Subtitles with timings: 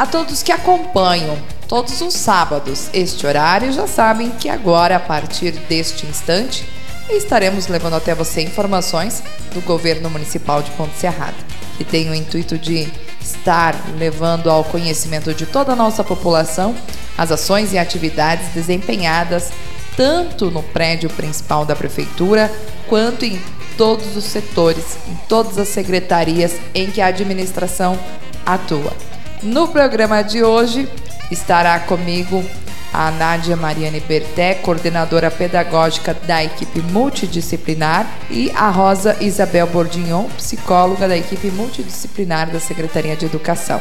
[0.00, 1.36] A todos que acompanham
[1.68, 6.66] todos os sábados este horário já sabem que agora, a partir deste instante,
[7.10, 9.22] estaremos levando até você informações
[9.52, 11.36] do governo municipal de Ponte Serrada,
[11.76, 12.90] que tem o intuito de
[13.20, 16.74] estar levando ao conhecimento de toda a nossa população
[17.18, 19.50] as ações e atividades desempenhadas
[19.98, 22.50] tanto no prédio principal da prefeitura
[22.88, 23.38] quanto em
[23.76, 27.98] todos os setores, em todas as secretarias em que a administração
[28.46, 29.09] atua.
[29.42, 30.86] No programa de hoje
[31.30, 32.44] estará comigo
[32.92, 41.08] a Nádia Mariane Berté, coordenadora pedagógica da equipe multidisciplinar, e a Rosa Isabel Bordignon, psicóloga
[41.08, 43.80] da equipe multidisciplinar da Secretaria de Educação.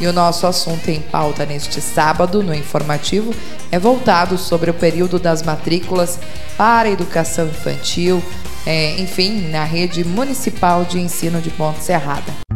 [0.00, 3.34] E o nosso assunto em pauta neste sábado, no informativo,
[3.72, 6.20] é voltado sobre o período das matrículas
[6.56, 8.22] para a educação infantil,
[8.64, 12.53] é, enfim, na rede municipal de ensino de Ponte Serrada.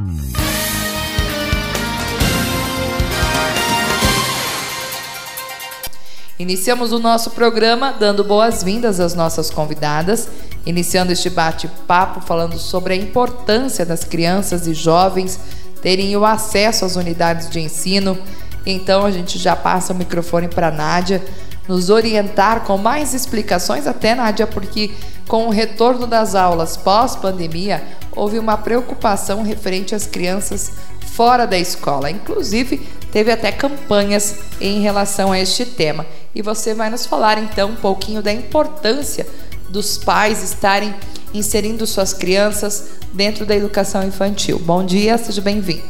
[6.39, 10.29] Iniciamos o nosso programa dando boas-vindas às nossas convidadas,
[10.65, 15.41] iniciando este bate-papo falando sobre a importância das crianças e jovens
[15.83, 18.17] terem o acesso às unidades de ensino.
[18.65, 21.25] Então a gente já passa o microfone para a Nádia
[21.67, 24.93] nos orientar com mais explicações, até Nádia, porque
[25.27, 32.11] com o retorno das aulas pós-pandemia, houve uma preocupação referente às crianças fora da escola.
[32.11, 32.79] Inclusive,
[33.11, 36.07] teve até campanhas em relação a este tema.
[36.35, 39.27] E você vai nos falar então um pouquinho da importância
[39.69, 40.95] dos pais estarem
[41.33, 44.59] inserindo suas crianças dentro da educação infantil.
[44.59, 45.83] Bom dia, seja bem-vindo.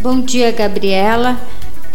[0.00, 1.40] Bom dia, Gabriela.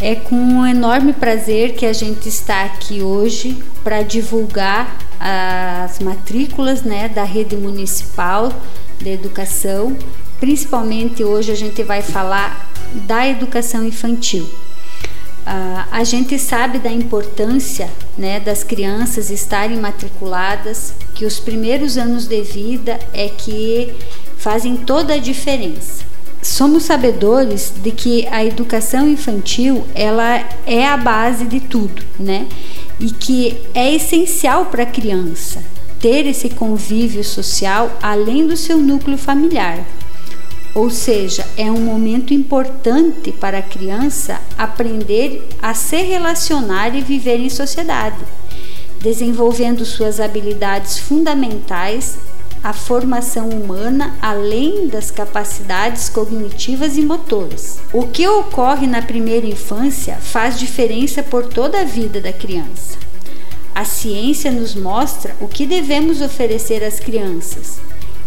[0.02, 6.82] É com um enorme prazer que a gente está aqui hoje para divulgar as matrículas
[6.82, 8.52] né, da rede municipal
[9.00, 9.96] de educação.
[10.40, 12.70] Principalmente hoje a gente vai falar
[13.08, 14.46] da educação infantil.
[15.46, 22.28] Uh, a gente sabe da importância né, das crianças estarem matriculadas, que os primeiros anos
[22.28, 23.94] de vida é que
[24.38, 26.06] fazem toda a diferença.
[26.42, 32.48] Somos sabedores de que a educação infantil ela é a base de tudo, né?
[33.00, 35.64] E que é essencial para a criança
[36.00, 39.86] ter esse convívio social além do seu núcleo familiar.
[40.76, 47.40] Ou seja, é um momento importante para a criança aprender a se relacionar e viver
[47.40, 48.18] em sociedade,
[49.00, 52.18] desenvolvendo suas habilidades fundamentais,
[52.64, 57.80] a formação humana, além das capacidades cognitivas e motoras.
[57.92, 62.98] O que ocorre na primeira infância faz diferença por toda a vida da criança.
[63.76, 67.80] A ciência nos mostra o que devemos oferecer às crianças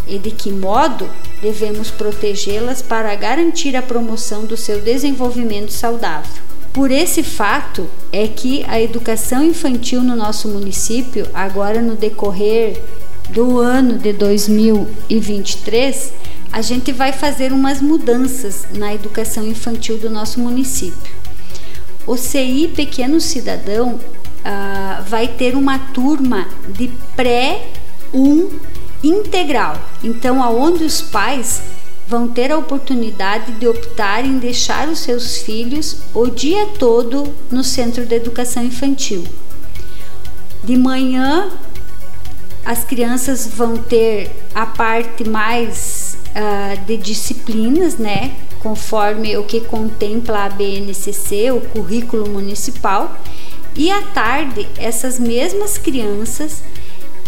[0.06, 1.08] e de que modo
[1.40, 6.42] devemos protegê-las para garantir a promoção do seu desenvolvimento saudável.
[6.72, 12.82] Por esse fato é que a educação infantil no nosso município, agora no decorrer
[13.30, 16.12] do ano de 2023,
[16.52, 21.14] a gente vai fazer umas mudanças na educação infantil do nosso município.
[22.06, 28.48] O CI Pequeno Cidadão uh, vai ter uma turma de pré-1
[29.02, 29.76] integral.
[30.02, 31.62] Então, aonde os pais
[32.08, 37.64] vão ter a oportunidade de optar em deixar os seus filhos o dia todo no
[37.64, 39.24] centro de educação infantil.
[40.62, 41.50] De manhã,
[42.64, 48.34] as crianças vão ter a parte mais uh, de disciplinas, né?
[48.60, 53.16] Conforme o que contempla a BNCC, o currículo municipal.
[53.76, 56.62] E à tarde, essas mesmas crianças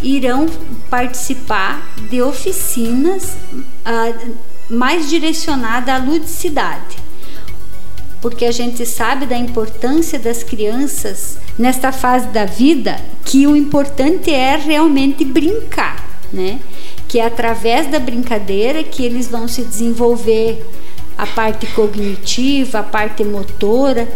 [0.02, 0.46] irão
[0.90, 4.34] participar de oficinas uh,
[4.68, 6.96] mais direcionadas à ludicidade,
[8.20, 14.30] porque a gente sabe da importância das crianças nesta fase da vida, que o importante
[14.30, 16.60] é realmente brincar, né?
[17.06, 20.64] Que é através da brincadeira que eles vão se desenvolver
[21.16, 24.08] a parte cognitiva, a parte motora.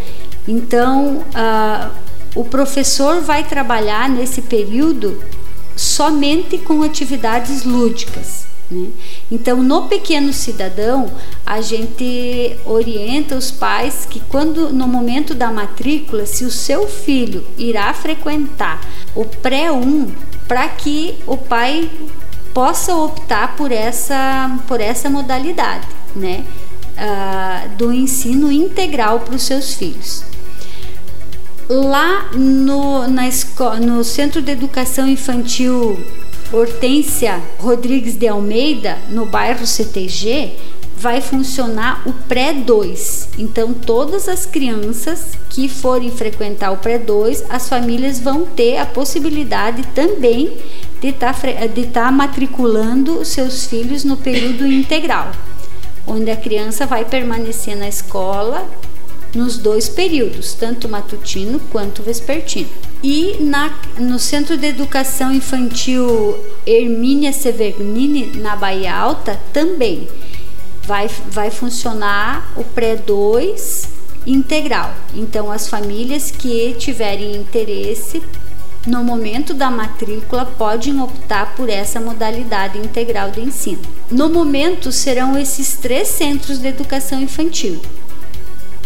[0.46, 1.90] Então, uh,
[2.34, 5.20] o professor vai trabalhar nesse período
[5.76, 8.46] somente com atividades lúdicas.
[8.70, 8.88] Né?
[9.30, 11.10] Então, no pequeno cidadão,
[11.44, 17.44] a gente orienta os pais que, quando no momento da matrícula, se o seu filho
[17.58, 18.80] irá frequentar
[19.14, 20.10] o pré-1,
[20.48, 21.90] para que o pai
[22.52, 26.44] possa optar por essa, por essa modalidade, né?
[26.92, 30.24] Uh, do ensino integral para os seus filhos.
[31.68, 35.98] Lá no, na escola, no Centro de Educação Infantil
[36.52, 40.56] Hortência Rodrigues de Almeida, no bairro CTG,
[40.96, 43.28] vai funcionar o pré-2.
[43.38, 49.82] Então, todas as crianças que forem frequentar o pré-2, as famílias vão ter a possibilidade
[49.94, 50.56] também
[51.00, 55.32] de estar tá, de tá matriculando seus filhos no período integral,
[56.06, 58.68] onde a criança vai permanecer na escola
[59.34, 62.68] nos dois períodos, tanto matutino quanto vespertino.
[63.02, 70.06] E na, no Centro de Educação Infantil Hermínia Severnini, na Bahia Alta, também
[70.84, 73.88] vai, vai funcionar o pré-2
[74.26, 74.94] integral.
[75.14, 78.22] Então, as famílias que tiverem interesse
[78.86, 83.82] no momento da matrícula podem optar por essa modalidade integral de ensino.
[84.10, 87.80] No momento serão esses três centros de educação infantil.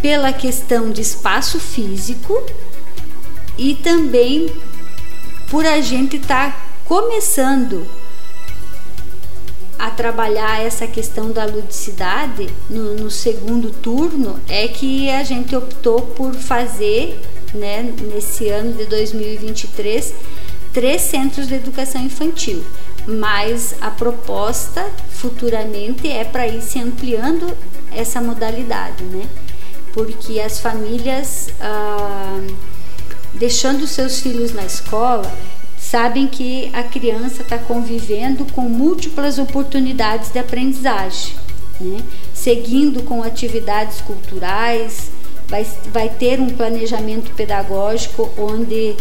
[0.06, 2.40] Pela questão de espaço físico
[3.58, 4.54] e também
[5.50, 7.84] por a gente estar tá começando
[9.76, 16.00] a trabalhar essa questão da ludicidade no, no, segundo turno é que a gente optou
[16.00, 17.20] por fazer,
[17.52, 20.14] né, nesse ano de 2023,
[20.72, 22.62] três centros de educação infantil.
[23.08, 27.52] Mas a proposta futuramente é para ir se ampliando
[27.90, 29.28] essa modalidade, né?
[29.96, 32.42] Porque as famílias, ah,
[33.32, 35.34] deixando seus filhos na escola,
[35.78, 41.34] sabem que a criança está convivendo com múltiplas oportunidades de aprendizagem,
[41.80, 41.96] né?
[42.34, 45.10] seguindo com atividades culturais,
[45.48, 48.94] vai, vai ter um planejamento pedagógico onde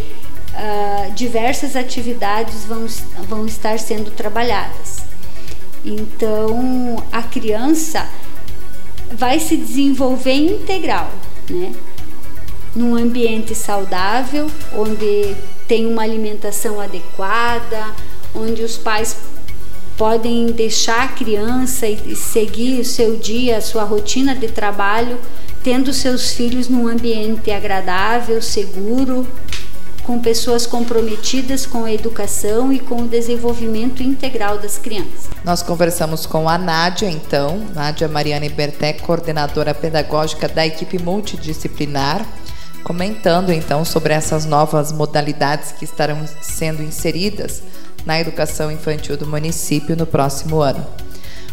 [0.53, 2.85] uh, diversas atividades vão,
[3.27, 4.99] vão estar sendo trabalhadas.
[5.83, 8.07] Então, a criança
[9.11, 11.11] vai se desenvolver integral,
[11.49, 11.73] né?
[12.75, 15.35] num ambiente saudável, onde
[15.67, 17.95] tem uma alimentação adequada,
[18.33, 19.15] onde os pais
[19.97, 25.17] podem deixar a criança e seguir o seu dia, a sua rotina de trabalho,
[25.63, 29.25] tendo seus filhos num ambiente agradável, seguro,
[30.05, 35.29] com pessoas comprometidas com a educação e com o desenvolvimento integral das crianças.
[35.43, 42.25] Nós conversamos com a Nádia, então, Nádia Mariana Berté, coordenadora pedagógica da equipe multidisciplinar
[42.85, 47.63] comentando então sobre essas novas modalidades que estarão sendo inseridas
[48.05, 50.85] na educação infantil do município no próximo ano.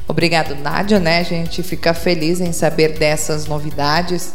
[0.06, 1.20] Obrigado, Nádia, né?
[1.20, 4.34] A gente fica feliz em saber dessas novidades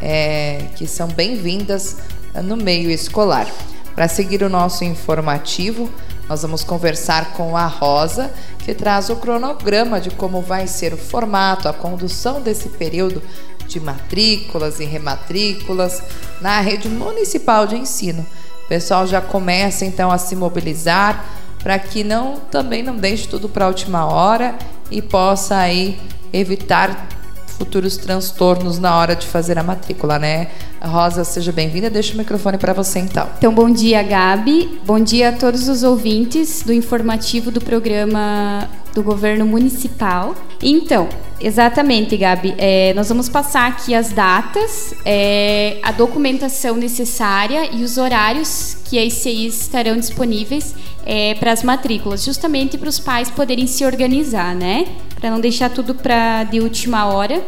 [0.00, 1.96] é, que são bem-vindas
[2.42, 3.46] no meio escolar.
[3.94, 5.90] Para seguir o nosso informativo,
[6.28, 10.98] nós vamos conversar com a Rosa, que traz o cronograma de como vai ser o
[10.98, 13.22] formato, a condução desse período
[13.66, 16.02] de matrículas e rematrículas
[16.40, 18.26] na rede municipal de ensino.
[18.64, 21.24] O pessoal já começa então a se mobilizar
[21.62, 24.56] para que não também não deixe tudo para a última hora
[24.90, 25.98] e possa aí
[26.32, 27.08] evitar
[27.56, 30.48] futuros transtornos na hora de fazer a matrícula, né?
[30.82, 31.88] Rosa, seja bem-vinda.
[31.90, 33.28] Deixa o microfone para você então.
[33.38, 34.80] Então, bom dia, Gabi.
[34.84, 40.34] Bom dia a todos os ouvintes do informativo do programa do governo municipal.
[40.62, 41.08] Então,
[41.38, 47.98] exatamente, Gabi, é, nós vamos passar aqui as datas, é, a documentação necessária e os
[47.98, 50.74] horários que as ICIs estarão disponíveis
[51.06, 54.86] é, para as matrículas, justamente para os pais poderem se organizar, né?
[55.14, 57.40] Para não deixar tudo para de última hora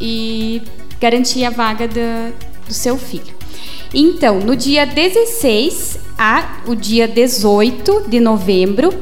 [0.00, 0.62] e
[1.00, 2.32] garantir a vaga do,
[2.68, 3.34] do seu filho.
[3.92, 8.94] Então, no dia 16 a o dia 18 de novembro,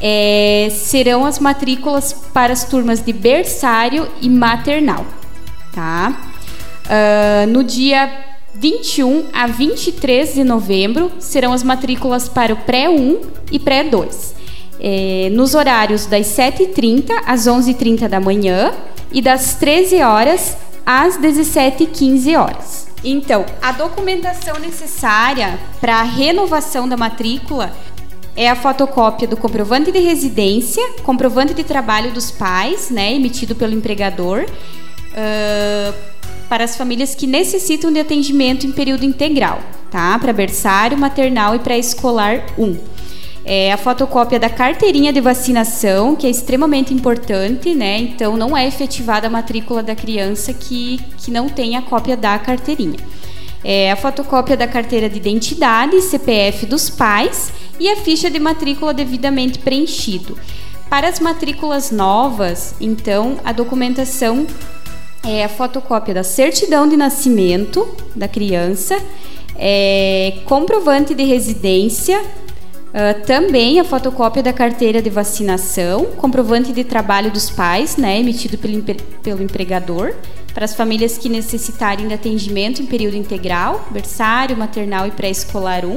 [0.00, 5.06] é, serão as matrículas para as turmas de berçário e maternal,
[5.72, 6.30] tá?
[6.84, 13.58] Uh, no dia 21 a 23 de novembro serão as matrículas para o pré-1 e
[13.58, 14.32] pré-2.
[14.80, 18.72] É, nos horários das 7h30 às 11h30 da manhã
[19.12, 22.88] e das 13 horas às 17h15 horas.
[23.04, 27.72] Então, a documentação necessária para a renovação da matrícula
[28.36, 33.74] é a fotocópia do comprovante de residência, comprovante de trabalho dos pais, né, emitido pelo
[33.74, 36.11] empregador, uh,
[36.52, 40.18] para as famílias que necessitam de atendimento em período integral, tá?
[40.18, 42.76] Para berçário, maternal e pré-escolar 1.
[43.42, 47.96] É a fotocópia da carteirinha de vacinação, que é extremamente importante, né?
[48.00, 52.38] Então não é efetivada a matrícula da criança que, que não tem a cópia da
[52.38, 52.98] carteirinha.
[53.64, 58.92] É a fotocópia da carteira de identidade, CPF dos pais e a ficha de matrícula
[58.92, 60.38] devidamente preenchido.
[60.90, 64.46] Para as matrículas novas, então, a documentação
[65.24, 68.98] é a fotocópia da certidão de nascimento da criança,
[69.56, 72.20] é, comprovante de residência,
[72.92, 78.58] Uh, também a fotocópia da carteira de vacinação, comprovante de trabalho dos pais, né, emitido
[78.58, 78.82] pelo,
[79.22, 80.14] pelo empregador,
[80.52, 85.96] para as famílias que necessitarem de atendimento em período integral, berçário, maternal e pré-escolar 1.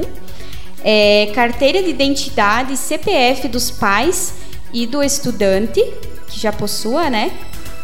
[0.82, 4.32] É, carteira de identidade CPF dos pais
[4.72, 5.84] e do estudante,
[6.28, 7.30] que já possua, né?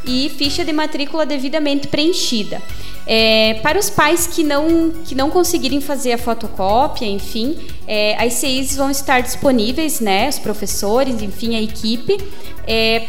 [0.04, 2.61] E ficha de matrícula devidamente preenchida.
[3.06, 7.56] É, para os pais que não, que não conseguirem fazer a fotocópia, enfim,
[7.87, 12.18] é, as CIs vão estar disponíveis, né, os professores, enfim, a equipe,
[12.66, 13.09] é,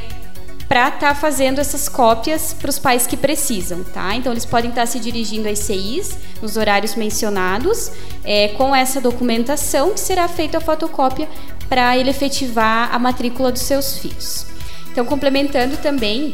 [0.67, 4.15] para estar tá fazendo essas cópias para os pais que precisam, tá?
[4.15, 7.91] Então eles podem estar tá se dirigindo às CIs nos horários mencionados,
[8.23, 11.29] é, com essa documentação que será feita a fotocópia
[11.69, 14.47] para ele efetivar a matrícula dos seus filhos.
[14.91, 16.33] Então, complementando também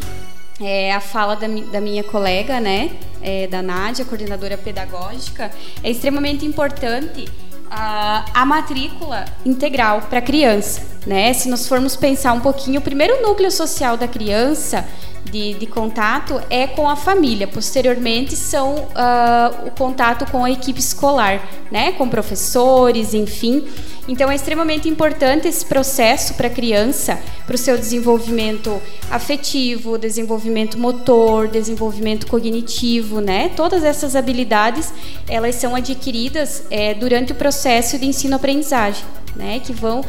[0.61, 5.51] é, a fala da, da, minha colega, né, é, da Nádia, coordenadora pedagógica,
[5.83, 7.27] é extremamente importante
[7.69, 10.98] a, a matrícula integral para criança.
[11.09, 11.33] Né?
[11.33, 14.87] Se nós formos pensar um pouquinho, o primeiro núcleo social da criança
[15.31, 17.47] de, de contato é com a família.
[17.47, 21.93] Posteriormente, são uh, o contato com a equipe escolar, né?
[21.93, 23.67] com professores, enfim.
[24.07, 30.77] Então é extremamente importante esse processo para a criança, para o seu desenvolvimento afetivo, desenvolvimento
[30.77, 33.49] motor, desenvolvimento cognitivo, né?
[33.55, 34.93] Todas essas habilidades
[35.27, 39.59] elas são adquiridas é, durante o processo de ensino-aprendizagem, né?
[39.59, 40.03] Que vão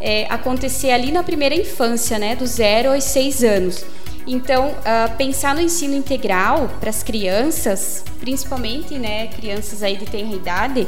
[0.00, 2.36] é, acontecer ali na primeira infância, né?
[2.36, 3.84] Do zero aos seis anos.
[4.26, 10.34] Então, uh, pensar no ensino integral para as crianças, principalmente, né, crianças aí de tenra
[10.34, 10.86] idade,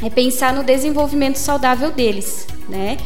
[0.00, 2.96] é pensar no desenvolvimento saudável deles, né?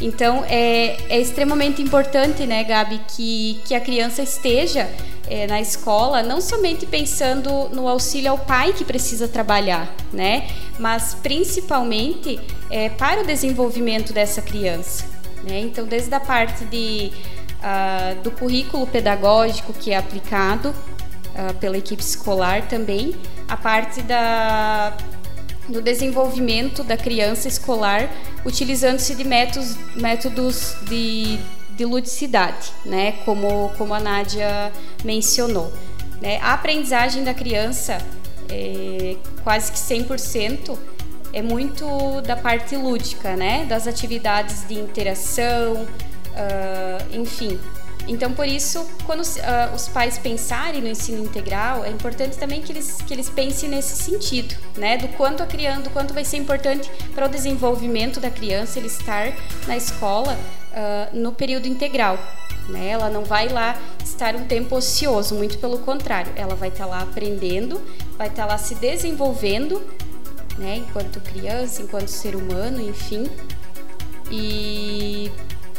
[0.00, 4.88] Então é, é extremamente importante, né, Gabi, que, que a criança esteja
[5.28, 11.14] é, na escola, não somente pensando no auxílio ao pai que precisa trabalhar, né, mas
[11.22, 15.04] principalmente é, para o desenvolvimento dessa criança.
[15.42, 15.60] Né?
[15.60, 17.12] Então, desde a parte de,
[17.58, 23.14] uh, do currículo pedagógico que é aplicado uh, pela equipe escolar também,
[23.48, 24.96] a parte da
[25.70, 28.10] no desenvolvimento da criança escolar,
[28.44, 31.38] utilizando-se de métodos, métodos de,
[31.76, 33.12] de ludicidade, né?
[33.24, 34.72] como, como a Nádia
[35.04, 35.72] mencionou.
[36.20, 36.38] Né?
[36.42, 37.98] A aprendizagem da criança,
[38.48, 40.76] é, quase que 100%,
[41.32, 43.64] é muito da parte lúdica, né?
[43.66, 47.58] das atividades de interação, uh, enfim,
[48.10, 52.72] então, por isso, quando uh, os pais pensarem no ensino integral, é importante também que
[52.72, 54.96] eles, que eles pensem nesse sentido, né?
[54.96, 58.88] Do quanto a criança, do quanto vai ser importante para o desenvolvimento da criança ele
[58.88, 59.32] estar
[59.66, 60.36] na escola
[60.72, 62.18] uh, no período integral.
[62.68, 62.88] Né?
[62.88, 67.02] Ela não vai lá estar um tempo ocioso, muito pelo contrário, ela vai estar lá
[67.02, 67.80] aprendendo,
[68.16, 69.82] vai estar lá se desenvolvendo,
[70.58, 70.76] né?
[70.76, 73.28] Enquanto criança, enquanto ser humano, enfim.
[74.30, 75.30] E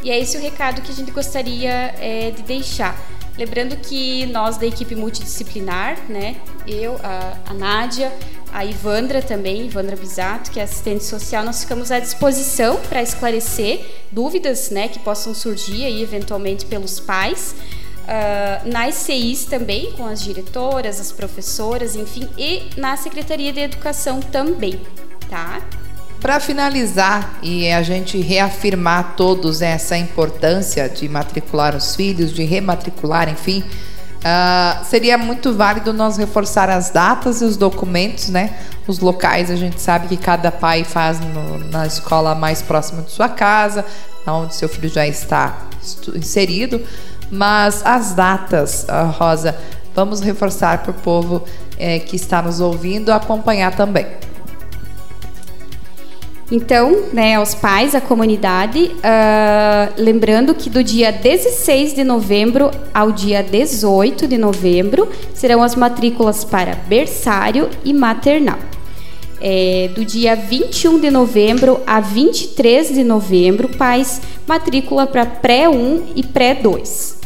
[0.03, 2.99] e é esse o recado que a gente gostaria é, de deixar.
[3.37, 6.37] Lembrando que nós da equipe multidisciplinar, né,
[6.67, 8.11] eu, a, a Nádia,
[8.51, 13.85] a Ivandra também, Ivandra Bisato, que é assistente social, nós ficamos à disposição para esclarecer
[14.11, 17.55] dúvidas né, que possam surgir aí, eventualmente pelos pais.
[18.01, 24.19] Uh, nas CIs também, com as diretoras, as professoras, enfim, e na Secretaria de Educação
[24.19, 24.81] também,
[25.29, 25.61] tá?
[26.19, 33.29] Para finalizar e a gente reafirmar todos essa importância de matricular os filhos, de rematricular,
[33.29, 33.63] enfim,
[34.21, 38.55] uh, seria muito válido nós reforçar as datas e os documentos, né?
[38.87, 43.11] Os locais a gente sabe que cada pai faz no, na escola mais próxima de
[43.11, 43.85] sua casa,
[44.27, 45.57] onde seu filho já está
[46.13, 46.81] inserido,
[47.31, 49.55] mas as datas, uh, Rosa,
[49.95, 51.43] vamos reforçar para o povo
[51.77, 54.05] eh, que está nos ouvindo acompanhar também.
[56.51, 63.13] Então, né, aos pais, à comunidade, uh, lembrando que do dia 16 de novembro ao
[63.13, 68.59] dia 18 de novembro serão as matrículas para berçário e maternal.
[69.43, 76.21] É, do dia 21 de novembro a 23 de novembro, pais matrícula para pré-1 e
[76.21, 77.20] pré-2.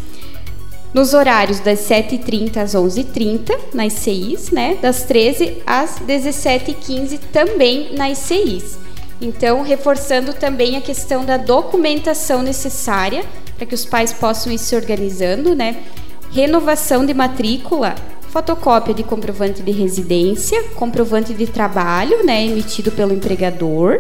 [0.96, 4.78] Nos horários das 7h30 às 11h30 nas CIs, né?
[4.82, 8.80] Das 13 às 17h15 também nas CIs.
[9.20, 13.26] Então, reforçando também a questão da documentação necessária
[13.58, 15.84] para que os pais possam ir se organizando, né?
[16.32, 17.94] Renovação de matrícula,
[18.30, 24.00] fotocópia de comprovante de residência, comprovante de trabalho, né, emitido pelo empregador,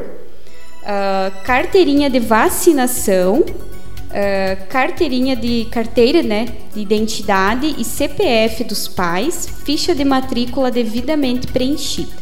[0.81, 3.43] uh, carteirinha de vacinação,
[4.69, 12.13] carteirinha de carteira, né, de identidade e CPF dos pais, ficha de matrícula devidamente preenchida.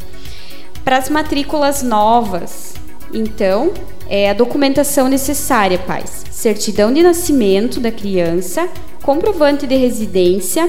[0.84, 2.74] Para as matrículas novas,
[3.14, 3.72] Então,
[4.10, 8.68] é a documentação necessária, pais: certidão de nascimento da criança,
[9.04, 10.68] comprovante de residência,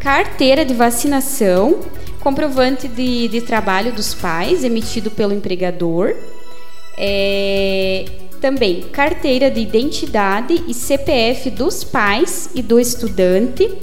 [0.00, 1.78] carteira de vacinação,
[2.20, 6.16] comprovante de, de trabalho dos pais emitido pelo empregador,
[6.98, 8.04] é,
[8.44, 13.74] também carteira de identidade e CPF dos pais e do estudante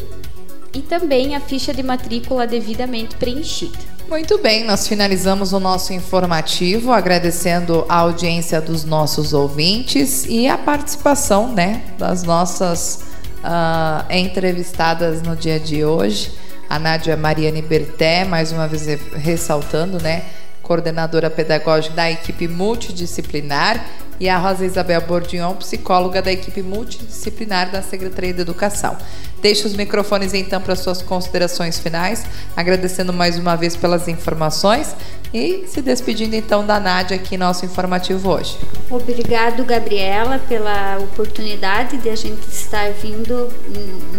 [0.72, 3.80] e também a ficha de matrícula devidamente preenchida.
[4.08, 10.60] Muito bem, nós finalizamos o nosso informativo agradecendo a audiência dos nossos ouvintes e a
[10.60, 13.01] participação né, das nossas
[13.39, 16.34] uh, entrevistadas no dia de hoje.
[16.70, 20.24] A Nádia Mariane Berté, mais uma vez ressaltando, né?
[20.72, 23.86] coordenadora pedagógica da equipe multidisciplinar,
[24.22, 28.96] e a Rosa Isabel Bordignon, psicóloga da equipe multidisciplinar da Secretaria de Educação.
[29.42, 32.24] Deixo os microfones então para suas considerações finais,
[32.56, 34.96] agradecendo mais uma vez pelas informações
[35.34, 38.60] e se despedindo então da Nádia aqui no nosso informativo hoje.
[38.92, 43.50] Obrigado, Gabriela, pela oportunidade de a gente estar vindo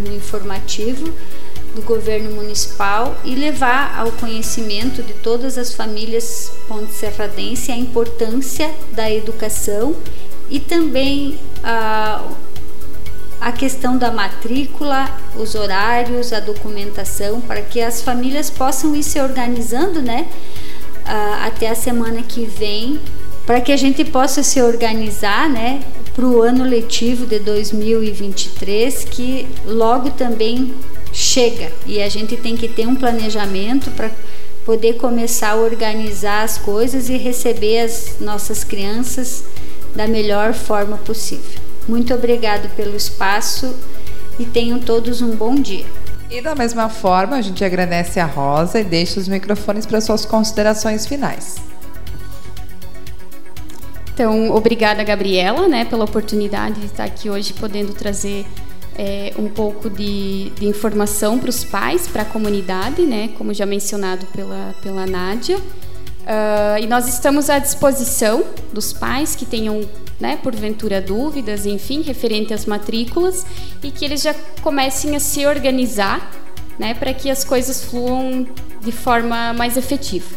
[0.05, 1.15] no informativo
[1.75, 9.11] do governo municipal e levar ao conhecimento de todas as famílias ponte-serradense a importância da
[9.11, 9.97] educação
[10.51, 12.23] e também a,
[13.41, 19.21] a questão da matrícula, os horários, a documentação, para que as famílias possam ir se
[19.21, 20.29] organizando, né,
[21.45, 23.01] até a semana que vem,
[23.47, 25.83] para que a gente possa se organizar, né,
[26.15, 30.75] para o ano letivo de 2023, que logo também
[31.13, 34.11] chega e a gente tem que ter um planejamento para
[34.65, 39.45] poder começar a organizar as coisas e receber as nossas crianças
[39.95, 41.61] da melhor forma possível.
[41.87, 43.75] Muito obrigado pelo espaço
[44.39, 45.85] e tenham todos um bom dia.
[46.31, 50.25] E da mesma forma, a gente agradece a Rosa e deixa os microfones para suas
[50.25, 51.57] considerações finais.
[54.15, 58.47] Então, obrigada, Gabriela, né, pela oportunidade de estar aqui hoje podendo trazer
[58.97, 63.67] é, um pouco de, de informação para os pais, para a comunidade, né, como já
[63.67, 65.57] mencionado pela, pela Nádia.
[65.59, 69.81] Uh, e nós estamos à disposição dos pais que tenham,
[70.21, 73.45] né, porventura, dúvidas, enfim, referente às matrículas,
[73.83, 76.31] e que eles já comecem a se organizar
[76.79, 78.47] né, para que as coisas fluam
[78.81, 80.29] de forma mais efetiva.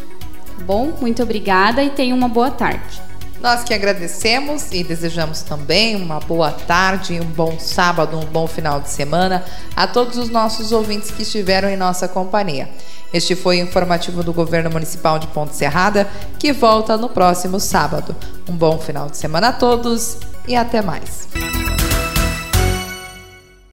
[0.58, 0.92] Tá bom?
[1.00, 3.00] Muito obrigada e tenham uma boa tarde.
[3.40, 8.80] Nós que agradecemos e desejamos também uma boa tarde, um bom sábado, um bom final
[8.80, 9.44] de semana
[9.74, 12.68] a todos os nossos ouvintes que estiveram em nossa companhia.
[13.12, 18.16] Este foi o informativo do Governo Municipal de Ponte Serrada, que volta no próximo sábado.
[18.48, 20.18] Um bom final de semana a todos
[20.48, 21.28] e até mais.